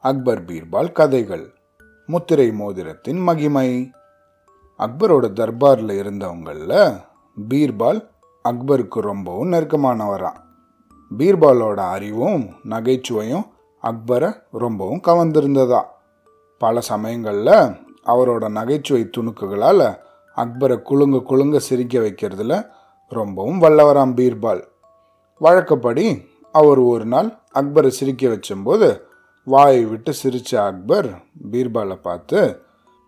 அக்பர் 0.00 0.44
பீர்பால் 0.44 0.92
கதைகள். 0.92 1.54
முத்திரை 2.06 2.50
மோதிரத்தின் 2.50 3.20
மகிமை. 3.22 3.90
அக்பரோட 4.78 5.26
தர்பாரில் 5.32 5.90
இருந்தவங்களில் 5.90 7.00
பீர்பால் 7.48 8.08
அக்பருக்கு 8.44 9.00
ரொம்பவும் 9.00 9.52
நெருக்கமானவரான் 9.52 10.36
பீர்பாலோட 11.18 11.74
அறிவும் 11.74 12.50
நகைச்சுவையும் 12.64 13.42
அக்பரை 13.82 14.42
ரொம்பவும் 14.50 15.00
கவர்ந்திருந்ததா. 15.06 15.82
பல 16.58 16.80
சமயங்களில் 16.80 17.76
அவரோட 18.06 18.50
நகைச்சுவை 18.50 19.10
துணுக்குகளால் 19.16 19.98
அக்பரை 20.36 20.82
குலுங்க 20.82 21.18
குலுங்க 21.18 21.58
சிரிக்க 21.58 21.98
வைக்கிறதுல 21.98 22.70
ரொம்பவும் 23.08 23.62
வல்லவராம் 23.62 24.14
பீர்பால். 24.14 24.62
வழக்கப்படி 25.38 26.28
அவர் 26.52 26.78
ஒரு 26.78 27.04
நாள் 27.04 27.38
அக்பரை 27.54 27.88
சிரிக்க 27.88 28.28
வச்சும்போது 28.28 29.06
வாயை 29.48 29.84
விட்டு 29.84 30.12
சிரிச்ச 30.22 30.52
அக்பர் 30.56 31.08
பீர்பாலை 31.50 31.96
பார்த்து 32.02 32.40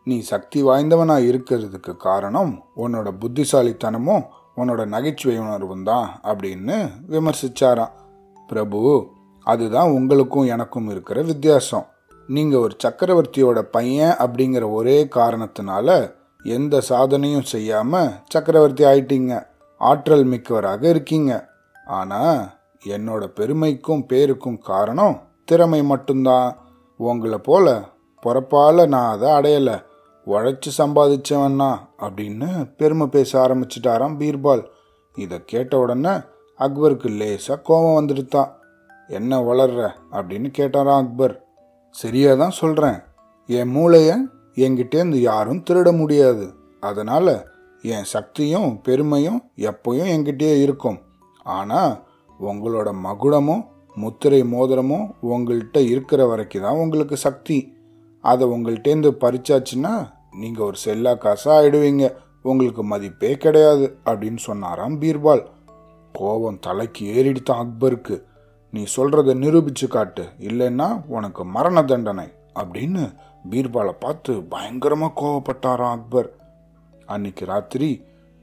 நீ 0.04 0.20
சக்தி 0.20 0.62
வாய்ந்தவனாக 0.62 1.28
இருக்கிறதுக்கு 1.30 1.96
காரணம் 1.96 2.52
உன்னோட 2.76 3.08
புத்திசாலித்தனமும் 3.22 4.24
உன்னோட 4.56 4.86
நகைச்சுவை 4.86 5.38
உணர்வும் 5.38 5.84
தான் 5.84 6.20
அப்படின்னு 6.22 6.76
விமர்சிச்சாராம். 7.10 7.94
பிரபு 8.48 8.80
அதுதான் 9.46 9.90
உங்களுக்கும் 9.90 10.46
எனக்கும் 10.46 10.88
இருக்கிற 10.90 11.22
வித்தியாசம். 11.22 11.86
நீங்கள் 12.28 12.60
ஒரு 12.60 12.74
சக்கரவர்த்தியோட 12.84 13.58
பையன் 13.60 14.16
அப்படிங்கிற 14.18 14.72
ஒரே 14.72 14.98
காரணத்தினால 15.04 16.16
எந்த 16.42 16.82
சாதனையும் 16.88 17.50
செய்யாமல் 17.54 18.12
சக்கரவர்த்தி 18.28 18.84
ஆயிட்டீங்க. 18.84 19.32
ஆற்றல் 19.80 20.24
மிக்கவராக 20.24 20.82
இருக்கீங்க. 20.88 21.32
ஆனால் 21.86 22.40
என்னோட 22.86 23.24
பெருமைக்கும் 23.26 24.06
பேருக்கும் 24.06 24.58
காரணம் 24.58 25.16
திறமை 25.50 25.82
மட்டும்தான். 25.82 26.48
உங்களை 26.96 27.38
போல 27.38 27.66
பொறப்பால் 28.22 28.86
நான் 28.86 29.20
அதை 29.20 29.28
அடையலை. 29.30 29.76
உழைச்சி 30.26 30.68
சம்பாதிச்சவன்னா 30.78 31.70
அப்படின்னு 31.98 32.48
பெருமை 32.76 33.06
பேச 33.06 33.30
ஆரம்பிச்சிட்டாராம் 33.46 34.16
பீர்பால். 34.20 34.62
இதை 35.14 35.38
கேட்ட 35.44 35.78
உடனே 35.78 36.14
அக்பருக்கு 36.58 37.08
லேசாக 37.16 37.60
கோபம் 37.60 37.96
வந்துடுத்தான். 37.98 38.50
என்ன 39.08 39.40
வளர்ற? 39.40 39.90
அப்படின்னு 40.12 40.48
கேட்டாராம் 40.58 41.00
அக்பர். 41.02 41.34
சரியாக 41.90 42.36
தான் 42.36 42.58
சொல்கிறேன் 42.60 42.98
என் 43.46 43.70
மூளையை 43.70 44.16
என்கிட்டேருந்து 44.54 45.18
யாரும் 45.30 45.64
திருட 45.70 45.96
முடியாது. 45.96 46.46
அதனால் 46.80 47.34
என் 47.82 48.04
சக்தியும் 48.04 48.80
பெருமையும் 48.80 49.40
எப்பயும் 49.56 50.12
என்கிட்டயே 50.14 50.62
இருக்கும். 50.62 50.98
ஆனால் 51.42 51.92
உங்களோட 52.40 52.88
மகுடமும் 53.04 53.64
முத்திரை 54.00 54.40
மோதிரமும் 54.42 55.06
உங்கள்கிட்ட 55.22 55.78
இருக்கிற 55.88 56.26
வரைக்கும் 56.26 56.62
தான் 56.62 56.80
உங்களுக்கு 56.82 57.16
சக்தி. 57.16 57.58
அதை 58.24 58.44
உங்கள்கிட்டேருந்து 58.48 59.10
பறிச்சாச்சுன்னா 59.20 59.94
நீங்கள் 60.36 60.66
ஒரு 60.66 60.76
செல்லா 60.76 61.12
காசாக 61.12 61.58
ஆயிடுவீங்க. 61.58 62.06
உங்களுக்கு 62.42 62.82
மதிப்பே 62.84 63.30
கிடையாது 63.36 63.86
அப்படின்னு 64.04 64.40
சொன்னாராம் 64.48 65.00
பீர்பால். 65.00 65.42
கோபம் 66.12 66.58
தலைக்கு 66.58 67.04
ஏறிடுத்தான் 67.16 67.62
அக்பருக்கு 67.64 68.16
நீ 68.72 68.82
சொல்கிறத 68.96 69.32
நிரூபிச்சு 69.44 69.86
காட்டு. 69.88 70.24
இல்லைன்னா 70.38 70.88
உனக்கு 71.06 71.44
மரண 71.56 71.82
தண்டனை. 71.84 72.26
அப்படின்னு 72.60 73.02
பீர்பாலை 73.50 73.94
பார்த்து 74.00 74.32
பயங்கரமாக 74.42 75.18
கோவப்பட்டாராம் 75.20 75.94
அக்பர். 75.96 76.28
அன்னைக்கு 77.06 77.44
ராத்திரி 77.44 77.90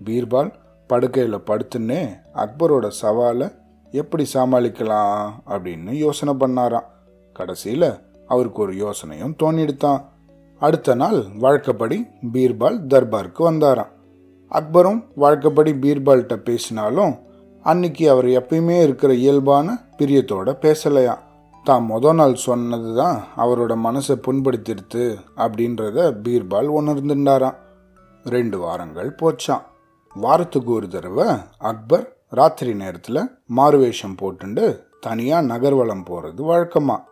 பீர்பால் 0.06 0.52
படுக்கையில் 0.90 1.46
படுத்துன்னே 1.50 2.02
அக்பரோட 2.36 2.88
சவாலை 3.02 3.48
எப்படி 3.92 4.26
சமாளிக்கலாம் 4.34 5.32
அப்படின்னு 5.50 5.92
யோசனை 5.92 6.34
பண்ணாராம். 6.34 6.84
கடைசியில் 7.34 8.00
அவருக்கு 8.28 8.62
ஒரு 8.62 8.74
யோசனையும் 8.74 9.36
தோணிடுத்தான். 9.44 10.02
அடுத்த 10.58 10.96
நாள் 10.96 11.24
வழக்கப்படி 11.38 12.06
பீர்பால் 12.34 12.78
தர்பாருக்கு 12.88 13.52
வந்தாராம். 13.52 13.88
அக்பரும் 14.50 15.04
வழக்கப்படி 15.16 15.72
பீர்பால்கிட்ட 15.72 16.36
பேசினாலும் 16.36 17.26
அன்னைக்கு 17.62 18.10
அவர் 18.10 18.26
எப்பயுமே 18.26 18.82
இருக்கிற 18.82 19.14
இயல்பான 19.14 19.84
பிரியத்தோட 19.98 20.58
பேசலையா? 20.62 21.18
தான் 21.64 21.90
முத 21.90 22.14
நாள் 22.14 22.36
சொன்னது 22.36 22.96
தான் 22.96 23.24
அவரோட 23.38 23.76
மனசை 23.84 24.16
புண்படுத்திடுத்து 24.28 25.18
அப்படின்றத 25.36 26.12
பீர்பால் 26.24 26.68
உணர்ந்துட்டாராம் 26.68 27.56
ரெண்டு 28.24 28.60
வாரங்கள் 28.60 29.10
போச்சான் 29.10 29.62
வாரத்துக்கு 30.16 30.74
ஒரு 30.74 30.88
தடவை 30.88 31.28
அக்பர் 31.58 32.17
ராத்திரி 32.30 32.74
நேரத்தில் 32.74 33.20
மாறுவேஷம் 33.56 34.16
போட்டுண்டு 34.22 34.84
தனியாக 35.00 35.58
நகர்வலம் 35.58 36.06
போகிறது 36.06 36.44
வழக்கமாக 36.44 37.04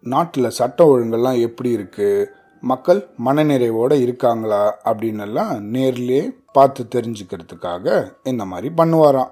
நாட்டில் 0.00 0.50
சட்ட 0.50 0.84
ஒழுங்கெல்லாம் 0.84 1.40
எப்படி 1.40 1.76
இருக்குது 1.76 2.26
மக்கள் 2.60 3.08
மனநிறைவோடு 3.24 3.92
இருக்காங்களா? 3.92 4.78
அப்படின்னெல்லாம் 4.84 5.52
நேர்லேயே 5.72 6.36
பார்த்து 6.52 6.86
தெரிஞ்சுக்கிறதுக்காக 6.94 8.12
இந்த 8.22 8.44
மாதிரி 8.44 8.72
பண்ணுவாராம். 8.76 9.30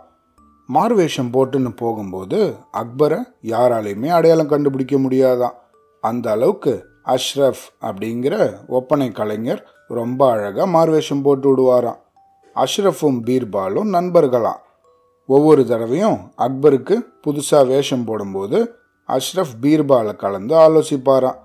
மாறுவேஷம் 0.69 1.33
போட்டுன்னு 1.33 1.77
போகும்போது 1.77 2.55
அக்பரை 2.73 3.21
யாராலையுமே 3.43 4.09
அடையாளம் 4.09 4.49
கண்டுபிடிக்க 4.49 4.97
முடியாதான் 4.97 5.57
அந்த 6.01 6.31
அளவுக்கு 6.31 6.87
அஷ்ரஃப் 7.05 7.67
அப்படிங்கிற 7.81 8.55
ஒப்பனை 8.67 9.13
கலைஞர் 9.13 9.63
ரொம்ப 9.89 10.31
அழகாக 10.31 10.67
மாறுவேஷம் 10.79 11.23
போட்டு 11.23 11.49
விடுவாராம். 11.51 12.01
அஷ்ரஃபும் 12.55 13.23
பீர்பாலும் 13.27 13.89
நண்பர்களாம். 13.91 14.61
ஒவ்வொரு 15.35 15.63
தடவையும் 15.67 16.19
அக்பருக்கு 16.39 16.97
புதுசாக 17.27 17.67
வேஷம் 17.67 18.05
போடும்போது 18.05 18.59
அஷ்ரஃப் 19.09 19.55
பீர்பாலை 19.63 20.17
கலந்து 20.17 20.55
ஆலோசிப்பாராம். 20.57 21.39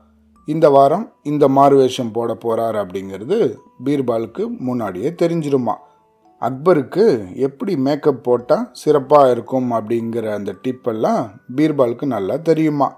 இந்த 0.46 0.70
வாரம் 0.70 1.14
இந்த 1.24 1.48
மாறுவேஷம் 1.48 2.12
போட 2.14 2.34
போகிறார் 2.34 2.76
அப்படிங்கிறது 2.76 3.38
பீர்பாலுக்கு 3.86 4.58
முன்னாடியே 4.58 5.10
தெரிஞ்சிருமா? 5.10 5.76
அக்பருக்கு 6.42 7.36
எப்படி 7.36 7.78
மேக்கப் 7.78 8.24
போட்டால் 8.24 8.70
சிறப்பாக 8.72 9.32
இருக்கும் 9.32 9.72
அப்படிங்கிற 9.72 10.34
அந்த 10.34 10.56
டிப்பெல்லாம் 10.64 11.30
பீர்பாலுக்கு 11.56 12.06
நல்லா 12.06 12.38
தெரியுமா? 12.38 12.90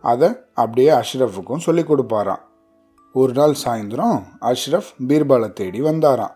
அதை 0.00 0.28
அப்படியே 0.54 0.90
அஷ்ரஃபுக்கும் 0.90 1.64
சொல்லி 1.68 1.82
கொடுப்பாராம். 1.82 2.42
ஒரு 3.12 3.32
நாள் 3.32 3.54
சாயந்தரம் 3.64 4.18
அஷ்ரஃப் 4.40 4.90
பீர்பாலை 5.08 5.52
தேடி 5.52 5.80
வந்தாராம். 5.80 6.34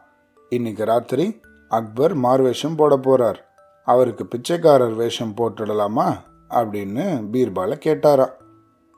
இன்னைக்கு 0.49 0.85
ராத்திரி 0.85 1.41
அக்பர் 1.69 2.17
மார்வேஷம் 2.19 2.77
போட 2.77 2.97
போகிறார் 2.97 3.41
அவருக்கு 3.87 4.25
பிச்சைக்காரர் 4.27 4.95
வேஷம் 4.95 5.37
போட்டுடலாமா 5.37 6.09
அப்படின்னு 6.51 7.05
பீர்பாலை 7.33 7.77
கேட்டாரா 7.87 8.27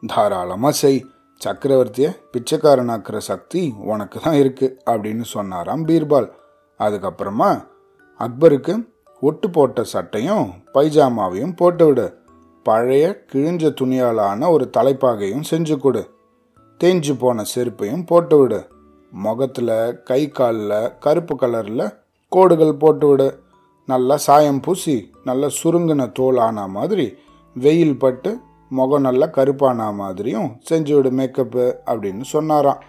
தாராளமாக 0.06 0.74
செய் 0.74 1.06
சக்கரவர்த்தியை 1.40 2.10
பிச்சைக்காரனாக்குற 2.32 3.16
சக்தி 3.16 3.74
உனக்கு 3.84 4.20
தான் 4.20 4.34
இருக்கு 4.34 4.66
அப்படின்னு 4.90 5.24
சொன்னாராம் 5.32 5.86
பீர்பால். 5.86 6.28
அதுக்கப்புறமா 6.80 7.50
அக்பருக்கு 8.20 8.74
ஒட்டு 9.20 9.50
போட்ட 9.50 9.84
சட்டையும் 9.84 10.46
பைஜாமாவையும் 10.74 11.56
போட்டு 11.56 11.86
விடு 11.86 12.06
பழைய 12.62 13.04
கிழிஞ்ச 13.32 13.64
துணியாலான 13.80 14.48
ஒரு 14.50 14.70
தலைப்பாகையும் 14.76 15.48
செஞ்சு 15.50 15.76
கொடு. 15.76 16.02
தேஞ்சு 16.80 17.12
போன 17.18 17.44
செருப்பையும் 17.54 18.06
போட்டு 18.06 18.38
விடு 18.38 18.60
முகத்தில் 19.12 20.02
கை 20.04 20.28
காலில் 20.28 20.98
கருப்பு 20.98 21.34
கலரில் 21.40 21.86
கோடுகள் 22.28 22.74
போட்டு 22.74 23.08
விடு 23.08 23.28
நல்லா 23.86 24.16
சாயம் 24.16 24.60
பூசி 24.60 25.10
நல்லா 25.24 25.48
சுருங்கின 25.62 26.12
தோல் 26.12 26.36
ஆன 26.36 26.66
மாதிரி 26.66 27.14
வெயில் 27.54 27.98
பட்டு 27.98 28.40
முகம் 28.68 29.00
நல்லா 29.00 29.26
கருப்பான 29.26 29.94
மாதிரியும் 29.94 30.60
செஞ்சு 30.70 30.94
விடு 30.94 31.10
மேக்கப்பு 31.10 31.74
அப்படின்னு 31.86 32.20
சொன்னாராம். 32.20 32.82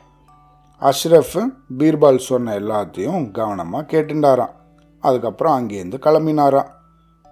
அஷ்ரஃப் 0.82 1.48
பீர்பால் 1.78 2.18
சொன்ன 2.18 2.60
எல்லாத்தையும் 2.60 3.32
கவனமாக 3.32 3.98
கேட்டுண்டாராம். 3.98 4.54
அதுக்கப்புறம் 5.00 5.58
அங்கேருந்து 5.60 5.98
கிளம்பினாராம். 6.02 6.68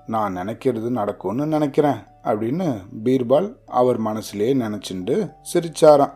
நான் 0.06 0.38
நினைக்கிறது 0.38 0.90
நடக்கும்னு 0.90 1.46
நினைக்கிறேன் 1.46 1.98
அப்படின்னு 2.24 2.78
பீர்பால் 3.04 3.56
அவர் 3.66 4.02
மனசுலேயே 4.02 4.54
நினச்சிண்டு 4.64 5.32
சிரிச்சாராம். 5.54 6.14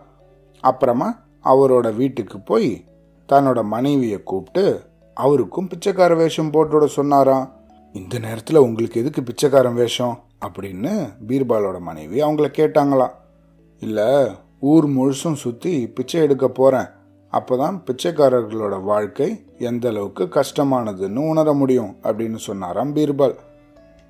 அப்புறமா 0.61 1.19
அவரோட 1.43 1.95
வீட்டுக்கு 1.95 2.39
போய் 2.39 2.85
தன்னோட 3.31 3.63
மனைவியை 3.63 4.23
கூப்பிட்டு 4.23 4.88
அவருக்கும் 5.19 5.67
பிச்சைக்கார 5.67 6.15
வேஷம் 6.15 6.51
போட்டுவிட 6.53 6.85
சொன்னாராம் 6.85 7.51
இந்த 7.93 8.19
நேரத்தில் 8.19 8.57
உங்களுக்கு 8.57 8.99
எதுக்கு 8.99 9.23
பிச்சைக்காரன் 9.23 9.73
வேஷம்? 9.73 10.23
அப்படின்னு 10.45 11.13
பீர்பாலோட 11.27 11.79
மனைவி 11.79 12.21
அவங்கள 12.21 12.47
கேட்டாங்களாம் 12.57 13.11
இல்லை 13.79 14.27
ஊர் 14.59 14.87
முழுசும் 14.87 15.33
சுற்றி 15.33 15.89
பிச்சை 15.89 16.21
எடுக்க 16.21 16.47
போகிறேன் 16.47 16.87
அப்போ 17.29 17.57
தான் 17.57 17.83
பிச்சைக்காரர்களோட 17.85 18.81
வாழ்க்கை 18.83 19.45
எந்த 19.59 19.89
அளவுக்கு 19.89 20.23
கஷ்டமானதுன்னு 20.23 21.29
உணர 21.29 21.53
முடியும் 21.53 21.95
அப்படின்னு 22.03 22.35
சொன்னாராம் 22.35 22.95
பீர்பால். 22.95 23.35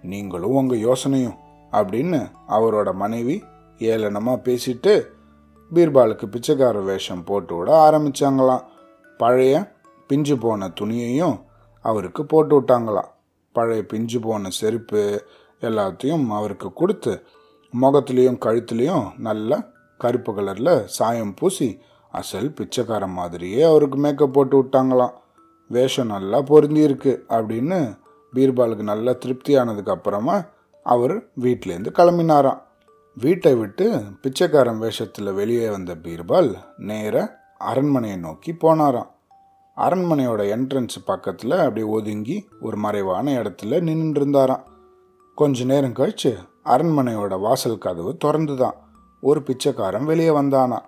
நீங்களும் 0.04 0.52
உங்கள் 0.52 0.84
யோசனையும் 0.84 1.36
அப்படின்னு 1.72 2.32
அவரோட 2.50 2.94
மனைவி 2.94 3.44
ஏளனமாக 3.80 4.42
பேசிட்டு 4.44 5.02
பீர்பாலுக்கு 5.74 6.26
பிச்சைக்கார 6.26 6.80
வேஷம் 6.80 7.24
போட்டு 7.24 7.56
விட 7.56 7.90
ஆரம்பித்தாங்களாம் 7.90 8.64
பழைய 9.18 9.78
பிஞ்சு 10.10 10.36
போன 10.44 10.68
துணியையும் 10.80 11.38
அவருக்கு 11.86 12.22
போட்டு 12.32 12.54
விட்டாங்களாம். 12.58 13.12
பழைய 13.56 13.82
பிஞ்சு 13.92 14.20
போன 14.26 14.50
செருப்பு 14.60 15.02
எல்லாத்தையும் 15.68 16.26
அவருக்கு 16.38 16.70
கொடுத்து 16.74 17.14
முகத்துலேயும் 17.82 18.42
கழுத்துலேயும் 18.46 19.08
நல்லா 19.28 19.58
கருப்பு 20.04 20.32
கலரில் 20.34 20.74
சாயம் 20.98 21.34
பூசி 21.40 21.70
அசல் 22.12 22.54
பிச்சைக்காரன் 22.58 23.18
மாதிரியே 23.20 23.62
அவருக்கு 23.72 23.98
மேக்கப் 23.98 24.34
போட்டு 24.34 24.56
விட்டாங்களாம். 24.62 25.16
வேஷம் 25.76 26.14
நல்லா 26.14 26.38
பொருந்தியிருக்கு 26.50 27.12
அப்படின்னு 27.38 27.80
பீர்பாலுக்கு 28.34 28.86
நல்லா 28.92 29.12
திருப்தியானதுக்கு 29.24 29.94
அப்புறமா 29.96 30.38
அவர் 30.94 31.16
வீட்டிலேருந்து 31.42 31.92
கிளம்பினாராம். 32.00 32.62
வீட்டை 33.18 33.54
விட்டு 33.62 33.86
பிச்சைக்காரன் 34.22 34.82
வேஷத்தில் 34.84 35.38
வெளியே 35.40 35.70
வந்த 35.70 35.96
பீர்பால் 36.06 36.52
நேர 36.90 37.16
அரண்மனையை 37.72 38.18
நோக்கி 38.26 38.52
போனாராம். 38.64 39.12
அரண்மனையோட 39.80 40.42
என்ட்ரன்ஸ் 40.56 40.98
பக்கத்தில் 41.06 41.52
அப்படியே 41.52 41.86
ஒதுங்கி 41.86 42.48
ஒரு 42.62 42.78
மறைவான 42.78 43.34
இடத்துல 43.34 43.82
நின்று 43.82 44.22
இருந்தாராம் 44.22 44.64
கொஞ்ச 45.36 45.64
நேரம் 45.64 45.94
கழிச்சு 45.94 46.32
அரண்மனையோட 46.66 47.40
வாசல் 47.40 47.78
கதவு 47.78 48.18
திறந்துதான். 48.26 48.78
ஒரு 49.22 49.44
பிச்சைக்காரன் 49.44 50.06
வெளியே 50.06 50.30
வந்தானா 50.30 50.80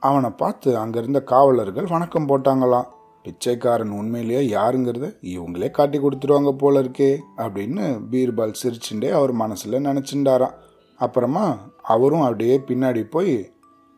அவனை 0.00 0.30
பார்த்து 0.30 0.78
அங்கிருந்த 0.78 1.22
காவலர்கள் 1.22 1.84
வணக்கம் 1.84 2.28
போட்டாங்களாம். 2.28 2.86
பிச்சைக்காரன் 3.22 3.90
உண்மையிலேயே 3.90 4.54
யாருங்கிறத 4.54 5.16
இவங்களே 5.20 5.70
காட்டி 5.70 5.98
கொடுத்துருவாங்க 5.98 6.52
போல 6.52 6.82
இருக்கே 6.82 7.18
அப்படின்னு 7.36 8.00
பீர்பால் 8.10 8.54
சிரிச்சுட்டே 8.62 9.10
அவர் 9.10 9.32
மனசில் 9.32 9.72
நினச்சிண்டாராம். 9.72 10.54
அப்புறமா 10.96 11.58
அவரும் 11.82 12.20
அப்படியே 12.20 12.60
பின்னாடி 12.66 13.04
போய் 13.04 13.52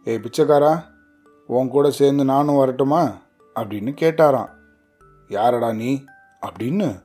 ஏய் 0.05 0.21
பிச்சைக்காரா 0.23 0.83
உன் 1.47 1.69
கூட 1.69 1.91
சேர்ந்து 1.91 2.25
நானும் 2.25 2.57
வரட்டுமா? 2.57 3.03
அப்படின்னு 3.55 3.95
கேட்டாராம். 4.01 4.49
யாரடா 5.29 5.73
நீ? 5.73 6.05
அப்படின்னு 6.47 7.03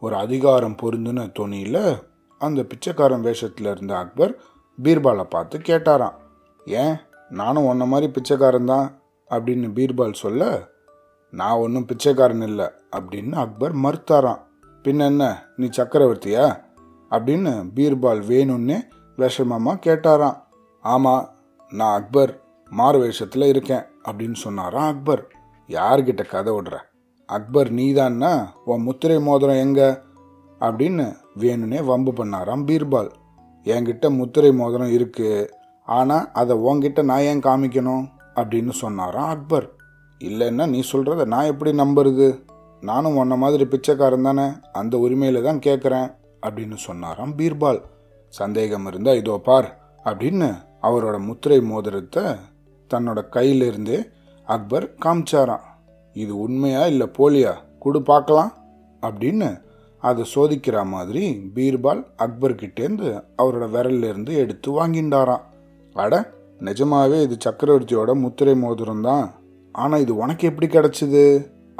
ஒரு 0.00 0.16
அதிகாரம் 0.16 0.76
பொருந்துன 0.82 1.32
தொனியில் 1.38 2.02
அந்த 2.38 2.62
பிச்சைக்காரன் 2.62 3.20
வேஷத்தில் 3.20 3.70
இருந்த 3.70 3.96
அக்பர் 3.96 4.36
பீர்பாலை 4.82 5.24
பார்த்து 5.24 5.58
கேட்டாராம். 5.58 6.14
ஏன்? 6.64 6.96
நானும் 7.28 7.64
உன்ன 7.64 7.84
மாதிரி 7.84 8.12
பிச்சைக்காரன் 8.12 8.64
தான் 8.64 9.00
அப்படின்னு 9.30 9.70
பீர்பால் 9.74 10.12
சொல்ல 10.12 10.68
நான் 11.30 11.56
ஒன்றும் 11.56 11.84
பிச்சைக்காரன் 11.84 12.42
இல்லை 12.42 12.70
அப்படின்னு 12.96 13.34
அக்பர் 13.34 13.76
மறுத்தாராம். 13.76 14.40
பின்ன 14.82 14.98
என்ன? 14.98 15.46
நீ 15.56 15.66
சக்கரவர்த்தியா? 15.66 16.60
அப்படின்னு 17.10 17.70
பீர்பால் 17.74 18.22
வேணும்னே 18.22 18.80
விஷமமா 19.18 19.78
கேட்டாராம். 19.86 20.42
ஆமாம் 20.82 21.28
நான் 21.70 22.00
அக்பர் 22.00 22.40
மாறு 22.70 22.98
வேஷத்தில் 22.98 23.48
இருக்கேன் 23.48 23.84
அப்படின்னு 24.04 24.34
சொன்னாராம் 24.34 24.86
அக்பர். 24.86 25.34
யார்கிட்ட 25.70 26.28
கதை 26.28 26.52
விடுற 26.52 26.76
அக்பர் 27.26 27.74
நீதான்னா 27.74 28.48
உன் 28.64 28.82
முத்திரை 28.82 29.20
மோதிரம் 29.20 29.56
எங்க? 29.56 30.02
அப்படின்னு 30.60 31.16
வேணுனே 31.38 31.84
வம்பு 31.84 32.12
பண்ணாராம் 32.12 32.64
பீர்பால். 32.66 33.10
என்கிட்ட 33.64 34.16
முத்திரை 34.16 34.52
மோதிரம் 34.52 34.92
இருக்கு. 34.92 35.54
ஆனால் 35.84 36.30
அதை 36.32 36.56
உன்கிட்ட 36.56 37.02
நான் 37.02 37.20
ஏன் 37.20 37.40
காமிக்கணும்? 37.40 38.06
அப்படின்னு 38.34 38.70
சொன்னாராம் 38.70 39.28
அக்பர். 39.28 39.70
இல்லைன்னா 40.24 40.68
நீ 40.68 40.82
சொல்கிறத 40.92 41.24
நான் 41.24 41.44
எப்படி 41.44 41.72
நம்புறது? 41.72 42.42
நானும் 42.80 43.16
உன்ன 43.16 43.36
மாதிரி 43.36 43.66
பிச்சைக்காரன் 43.66 44.22
தானே. 44.22 44.46
அந்த 44.72 44.96
உரிமையில 44.96 45.42
தான் 45.42 45.58
கேட்குறேன் 45.58 46.16
அப்படின்னு 46.46 46.74
சொன்னாராம் 46.74 47.36
பீர்பால். 47.36 47.80
சந்தேகம் 48.28 48.86
இருந்தால் 48.86 49.16
இதோ 49.16 49.40
பார். 49.44 49.94
அப்படின்னு 50.04 50.54
அவரோட 50.82 51.20
முத்திரை 51.20 51.60
மோதிரத்தை 51.60 52.22
தன்னோட 52.94 53.28
கையிலிருந்தே 53.28 54.10
அக்பர் 54.54 54.86
காமிச்சாராம் 55.04 55.66
இது 56.16 56.32
உண்மையா 56.38 56.82
இல்லை 56.92 57.06
போலியா? 57.18 57.52
கொடு 57.78 58.00
பார்க்கலாம் 58.02 58.52
அப்படின்னு 59.02 59.48
அதை 60.02 60.22
சோதிக்கிற 60.34 60.76
மாதிரி 60.84 61.22
பீர்பால் 61.54 62.02
அக்பர்கிட்டேருந்து 62.24 63.08
அவரோட 63.42 63.66
விரல்ல 63.74 64.08
இருந்து 64.12 64.32
எடுத்து 64.36 64.68
வாங்கிண்டாராம் 64.78 65.44
அட 65.96 66.14
நிஜமாவே 66.68 67.18
இது 67.26 67.36
சக்கரவர்த்தியோட 67.44 68.10
முத்திரை 68.14 68.54
மோதிரம் 68.54 69.02
தான். 69.02 69.26
ஆனால் 69.74 70.00
இது 70.00 70.12
உனக்கு 70.16 70.48
எப்படி 70.48 70.68
கிடச்சிது? 70.72 71.24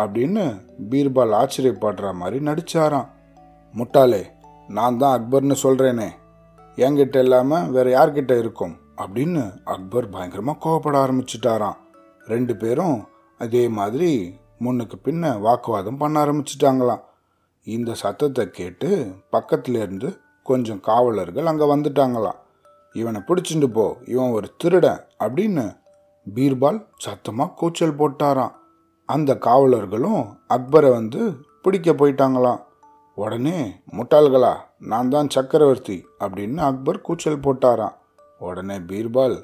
அப்படின்னு 0.03 0.45
பீர்பால் 0.91 1.35
ஆச்சரியப்படுற 1.41 2.13
மாதிரி 2.15 2.39
நடிச்சாராம். 2.45 3.11
முட்டாளே 3.75 4.23
நான் 4.69 4.99
தான் 4.99 5.15
அக்பர்னு 5.17 5.57
சொல்கிறேனே 5.63 6.09
என்கிட்ட 6.77 7.19
இல்லாமல் 7.19 7.69
வேற 7.71 7.87
யார்கிட்ட 7.97 8.39
இருக்கும்? 8.39 8.75
அப்படின்னு 9.03 9.45
அக்பர் 9.65 10.09
பயங்கரமாக 10.09 10.61
கோவப்பட 10.65 10.97
ஆரம்பிச்சிட்டாராம். 11.05 11.79
ரெண்டு 12.33 12.55
பேரும் 12.63 12.99
அதே 13.41 13.63
மாதிரி 13.79 14.11
முன்னுக்கு 14.65 14.97
பின்ன 15.05 15.33
வாக்குவாதம் 15.47 16.01
பண்ண 16.01 16.17
ஆரம்பிச்சிட்டாங்களாம். 16.25 17.03
இந்த 17.67 17.91
சத்தத்தை 18.03 18.45
கேட்டு 18.59 18.89
பக்கத்துலேருந்து 19.35 20.09
கொஞ்சம் 20.47 20.81
காவலர்கள் 20.89 21.51
அங்கே 21.51 21.67
வந்துட்டாங்களாம். 21.73 22.39
இவனை 22.95 23.21
பிடிச்சிட்டு 23.29 23.69
போ 23.77 23.85
இவன் 24.13 24.35
ஒரு 24.37 24.49
திருடன் 24.63 25.03
அப்படின்னு 25.25 25.65
பீர்பால் 26.27 26.81
சத்தமாக 27.05 27.55
கூச்சல் 27.61 27.99
போட்டாராம். 28.01 28.55
அந்த 29.09 29.31
காவலர்களும் 29.47 30.25
அக்பரை 30.57 30.91
வந்து 30.99 31.21
பிடிக்க 31.65 31.91
போயிட்டாங்களாம். 32.01 32.61
உடனே 33.19 33.57
முட்டாள்களா 33.97 34.53
நான் 34.91 35.13
தான் 35.15 35.31
சக்கரவர்த்தி 35.37 35.97
அப்படின்னு 36.25 36.61
அக்பர் 36.69 37.05
கூச்சல் 37.07 37.45
போட்டாராம். 37.47 37.97
உடனே 38.41 38.77
பீர்பால் 38.91 39.37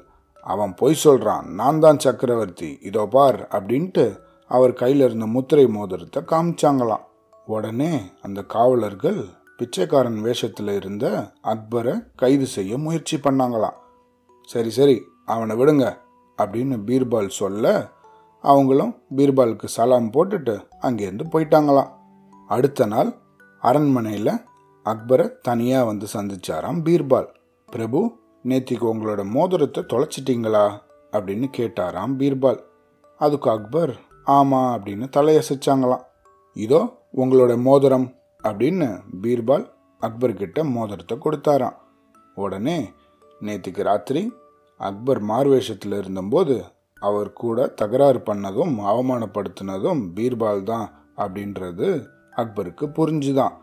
அவன் 0.53 0.73
பொய் 0.79 1.01
சொல்கிறான் 1.03 1.45
நான் 1.59 1.81
தான் 1.85 1.99
சக்கரவர்த்தி. 2.05 2.69
இதோ 2.89 3.03
பார் 3.15 3.39
அப்படின்ட்டு 3.57 4.05
அவர் 4.51 4.73
கையில் 4.81 5.03
இருந்த 5.05 5.25
முத்திரை 5.35 5.65
மோதிரத்தை 5.77 6.21
காமிச்சாங்களாம். 6.31 7.03
உடனே 7.47 7.91
அந்த 8.25 8.39
காவலர்கள் 8.55 9.19
பிச்சைக்காரன் 9.59 10.19
வேஷத்தில் 10.25 10.71
இருந்த 10.79 11.05
அக்பரை 11.53 11.93
கைது 12.21 12.47
செய்ய 12.55 12.77
முயற்சி 12.77 13.17
பண்ணாங்களாம். 13.17 13.77
சரி 14.49 14.71
சரி 14.77 14.97
அவனை 15.33 15.55
விடுங்க 15.61 15.85
அப்படின்னு 16.37 16.75
பீர்பால் 16.87 17.37
சொல்ல 17.41 17.65
அவங்களும் 18.43 18.93
பீர்பாலுக்கு 19.17 19.67
சலாம் 19.77 20.11
போட்டுட்டு 20.15 20.55
அங்கேருந்து 20.87 21.25
போயிட்டாங்களாம். 21.33 21.91
அடுத்த 22.49 22.85
நாள் 22.85 23.09
அரண்மனையில் 23.61 24.33
அக்பரை 24.85 25.25
தனியாக 25.47 25.87
வந்து 25.89 26.07
சந்திச்சாராம் 26.13 26.79
பீர்பால். 26.87 27.29
பிரபு 27.69 28.01
நேத்திக்கு 28.47 28.87
உங்களோட 28.93 29.25
மோதிரத்தை 29.25 29.83
தொலைச்சிட்டிங்களா? 29.87 30.65
அப்படின்னு 31.11 31.47
கேட்டாராம் 31.57 32.13
பீர்பால். 32.17 32.59
அதுக்கு 33.17 33.49
அக்பர் 33.49 33.89
ஆமா 34.27 34.61
அப்படின்னு 34.77 35.05
தலையசைச்சாங்களாம். 35.17 36.03
இதோ 36.53 37.03
உங்களோட 37.15 37.57
மோதிரம் 37.57 38.13
அப்படின்னு 38.43 38.99
பீர்பால் 39.21 39.65
அக்பர் 39.99 40.33
கிட்ட 40.33 40.63
மோதிரத்தை 40.63 41.17
கொடுத்தாராம். 41.17 41.77
உடனே 42.35 42.91
நேத்திக்கு 43.41 43.83
ராத்திரி 43.83 44.33
அக்பர் 44.77 45.23
மார்வேஷத்தில் 45.23 45.97
இருந்தபோது 45.97 46.63
அவர் 46.99 47.33
கூட 47.33 47.67
தகராறு 47.67 48.19
பண்ணதும் 48.25 48.75
அவமானப்படுத்தினதும் 48.91 50.01
பீர்பால் 50.15 50.63
தான் 50.63 50.91
அப்படின்றது 51.17 52.05
அக்பருக்கு 52.35 52.85
புரிஞ்சுதான். 52.95 53.53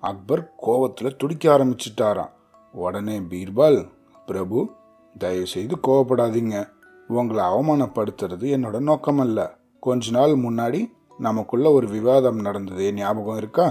அக்பர் 0.00 0.52
கோவத்தில் 0.62 1.16
துடிக்க 1.16 1.58
ஆரம்பிச்சிட்டாராம். 1.58 2.32
உடனே 2.72 3.18
பீர்பால் 3.20 3.88
பிரபு 4.30 4.58
தயவு 5.18 5.46
செய்து 5.46 5.74
கோவப்படாதீங்க. 5.86 6.56
உங்களை 7.18 7.44
அவமானப்படுத்துறது 7.44 8.46
என்னோட 8.56 8.78
நோக்கமல்ல. 8.88 9.40
கொஞ்ச 9.80 10.10
நாள் 10.10 10.34
முன்னாடி 10.46 10.80
நமக்குள்ள 11.18 11.66
ஒரு 11.70 11.86
விவாதம் 11.88 12.40
நடந்தது 12.40 12.92
ஞாபகம் 12.94 13.36
இருக்கா? 13.36 13.66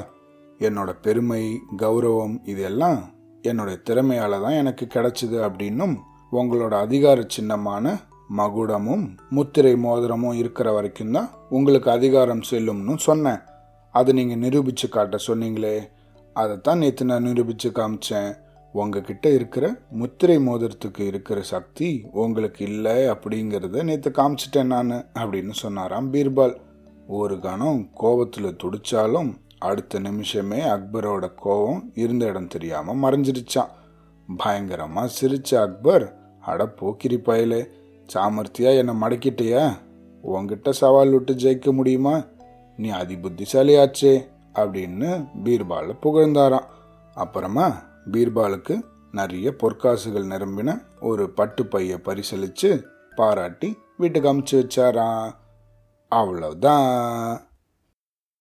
என்னோட 0.60 0.92
பெருமை 1.01 1.44
கௌரவம் 1.78 2.36
இதெல்லாம் 2.44 3.00
என்னோட 3.44 3.72
திறமையால 3.89 4.42
தான் 4.44 4.60
எனக்கு 4.62 4.86
கிடைச்சிது 4.86 5.38
அப்படின்னும் 5.48 5.96
உங்களோட 6.32 6.74
அதிகார 6.86 7.20
சின்னமான 7.28 7.94
மகுடமும் 8.38 9.06
முத்திரை 9.30 9.74
மோதிரமும் 9.74 10.39
இருக்கிற 10.42 10.72
வரைக்கும் 10.72 11.12
தான் 11.12 11.30
உங்களுக்கு 11.50 11.89
அதிகாரம் 11.92 12.44
செல்லும்னு 12.50 12.96
சொன்னேன். 12.98 13.39
அதை 13.94 14.13
நீங்கள் 14.13 14.44
நிரூபித்து 14.44 14.88
காட்ட 14.89 15.18
சொன்னீங்களே. 15.28 15.75
அதைத்தான் 16.34 16.78
நேற்று 16.78 17.06
நான் 17.06 17.24
நிரூபித்து 17.24 17.70
காமிச்சேன். 17.70 18.32
உங்ககிட்ட 18.74 19.30
இருக்கிற 19.30 19.76
முத்திரை 19.92 20.38
மோதிரத்துக்கு 20.38 21.00
இருக்கிற 21.00 21.42
சக்தி 21.42 22.06
உங்களுக்கு 22.12 22.66
இல்லை 22.66 22.92
அப்படிங்கிறத 22.92 23.84
நேற்று 23.84 24.12
காமிச்சிட்டேன் 24.12 24.64
நான் 24.64 24.92
அப்படின்னு 25.14 25.52
சொன்னாராம் 25.52 26.14
பீர்பால். 26.14 26.56
ஒரு 27.08 27.40
கணம் 27.40 27.90
கோபத்தில் 27.94 28.56
துடிச்சாலும் 28.64 29.34
அடுத்த 29.58 30.00
நிமிஷமே 30.00 30.64
அக்பரோட 30.64 31.32
கோபம் 31.36 31.92
இருந்த 31.94 32.26
இடம் 32.26 32.48
தெரியாமல் 32.48 32.98
மறைஞ்சிருச்சான் 32.98 33.70
பயங்கரமாக 34.38 35.12
சிரிச்ச 35.22 35.56
அக்பர் 35.56 36.18
அட 36.42 36.68
போக்கிரி 36.68 37.16
பயலே 37.16 37.66
சாமர்த்தியா 38.14 38.78
என்னை 38.78 38.96
மடக்கிட்டியா? 39.02 39.78
உங்ககிட்ட 40.22 40.72
சவால் 40.72 41.10
விட்டு 41.10 41.34
ஜெயிக்க 41.34 41.74
முடியுமா? 41.74 42.24
நீ 42.78 42.90
அதி 42.90 43.16
புத்திசாலியாச்சே 43.16 44.28
அப்படின்னு 44.54 45.28
பீர்பாலில் 45.44 45.98
புகழ்ந்தாராம். 46.04 46.66
அப்புறமா 47.14 47.88
பீர்பாலுக்கு 48.12 48.82
நிறைய 49.12 49.54
பொற்காசுகள் 49.63 50.30
நிரம்பின 50.30 50.82
ஒரு 51.00 51.30
பட்டு 51.30 51.66
பைய 51.66 51.96
பரிசளிச்சு 51.96 52.84
பாராட்டி 53.16 53.78
வீட்டுக்கு 53.98 54.34
அமுச்சு 54.34 54.51
வச்சாராம் 54.51 55.32
அவ்வளவுதான். 56.08 57.49